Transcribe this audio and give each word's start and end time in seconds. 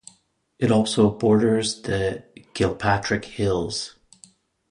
It 0.57 0.71
also 0.71 1.11
borders 1.11 1.83
the 1.83 2.23
Kilpatrick 2.55 3.23
Hills. 3.23 3.97